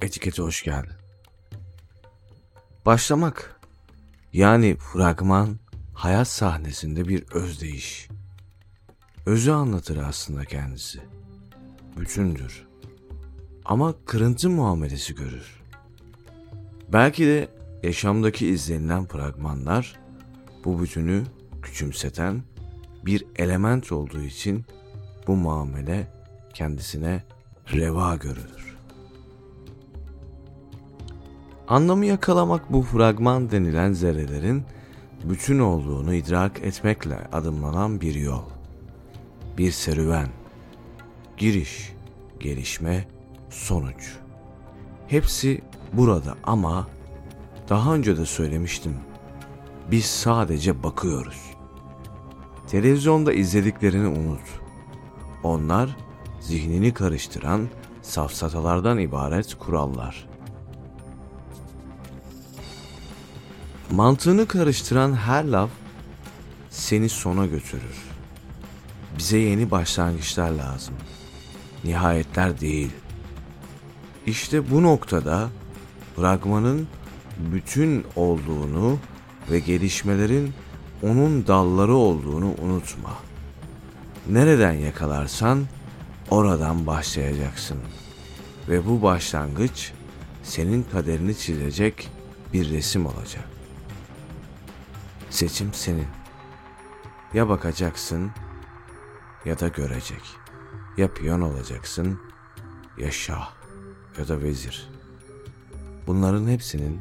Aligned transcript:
etikete 0.00 0.42
hoş 0.42 0.62
geldin. 0.62 0.96
Başlamak 2.86 3.60
yani 4.32 4.76
fragman 4.76 5.58
hayat 5.94 6.28
sahnesinde 6.28 7.08
bir 7.08 7.24
özdeyiş. 7.32 8.08
Özü 9.26 9.50
anlatır 9.50 9.96
aslında 9.96 10.44
kendisi. 10.44 11.00
Bütündür. 11.96 12.66
Ama 13.64 13.94
kırıntı 14.06 14.50
muamelesi 14.50 15.14
görür. 15.14 15.62
Belki 16.92 17.26
de 17.26 17.48
yaşamdaki 17.82 18.46
izlenilen 18.46 19.06
fragmanlar 19.06 20.00
bu 20.64 20.82
bütünü 20.82 21.22
küçümseten 21.62 22.42
bir 23.06 23.26
element 23.36 23.92
olduğu 23.92 24.22
için 24.22 24.64
bu 25.26 25.36
muamele 25.36 26.12
kendisine 26.54 27.22
reva 27.72 28.16
görülür. 28.16 28.73
Anlamı 31.68 32.06
yakalamak 32.06 32.72
bu 32.72 32.82
fragman 32.82 33.50
denilen 33.50 33.92
zerrelerin 33.92 34.64
bütün 35.24 35.58
olduğunu 35.58 36.14
idrak 36.14 36.62
etmekle 36.62 37.18
adımlanan 37.32 38.00
bir 38.00 38.14
yol. 38.14 38.42
Bir 39.58 39.70
serüven. 39.70 40.28
Giriş, 41.36 41.92
gelişme, 42.40 43.08
sonuç. 43.50 44.16
Hepsi 45.08 45.62
burada 45.92 46.34
ama 46.42 46.88
daha 47.68 47.94
önce 47.94 48.16
de 48.16 48.26
söylemiştim. 48.26 48.94
Biz 49.90 50.04
sadece 50.04 50.82
bakıyoruz. 50.82 51.40
Televizyonda 52.66 53.32
izlediklerini 53.32 54.06
unut. 54.06 54.60
Onlar 55.42 55.96
zihnini 56.40 56.94
karıştıran 56.94 57.68
safsatalardan 58.02 58.98
ibaret 58.98 59.54
kurallar. 59.54 60.33
Mantığını 63.94 64.46
karıştıran 64.46 65.14
her 65.14 65.44
laf 65.44 65.70
seni 66.70 67.08
sona 67.08 67.46
götürür. 67.46 67.96
Bize 69.18 69.38
yeni 69.38 69.70
başlangıçlar 69.70 70.50
lazım. 70.50 70.94
Nihayetler 71.84 72.60
değil. 72.60 72.90
İşte 74.26 74.70
bu 74.70 74.82
noktada 74.82 75.48
fragmanın 76.16 76.88
bütün 77.38 78.04
olduğunu 78.16 78.98
ve 79.50 79.58
gelişmelerin 79.58 80.52
onun 81.02 81.46
dalları 81.46 81.94
olduğunu 81.94 82.54
unutma. 82.62 83.14
Nereden 84.28 84.72
yakalarsan 84.72 85.64
oradan 86.30 86.86
başlayacaksın. 86.86 87.78
Ve 88.68 88.86
bu 88.86 89.02
başlangıç 89.02 89.92
senin 90.42 90.82
kaderini 90.92 91.38
çizecek 91.38 92.08
bir 92.52 92.70
resim 92.70 93.06
olacak. 93.06 93.53
Seçim 95.34 95.74
senin. 95.74 96.06
Ya 97.32 97.48
bakacaksın 97.48 98.30
ya 99.44 99.60
da 99.60 99.68
görecek. 99.68 100.22
Ya 100.96 101.14
piyon 101.14 101.40
olacaksın 101.40 102.20
ya 102.98 103.10
şah 103.10 103.52
ya 104.18 104.28
da 104.28 104.42
vezir. 104.42 104.90
Bunların 106.06 106.48
hepsinin 106.48 107.00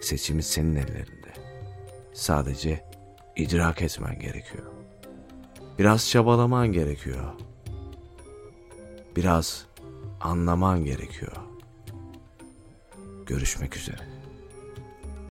seçimi 0.00 0.42
senin 0.42 0.76
ellerinde. 0.76 1.32
Sadece 2.14 2.84
idrak 3.36 3.82
etmen 3.82 4.18
gerekiyor. 4.18 4.66
Biraz 5.78 6.08
çabalaman 6.10 6.72
gerekiyor. 6.72 7.32
Biraz 9.16 9.66
anlaman 10.20 10.84
gerekiyor. 10.84 11.36
Görüşmek 13.26 13.76
üzere. 13.76 14.09